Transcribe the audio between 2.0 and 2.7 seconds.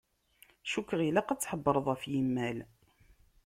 yimal.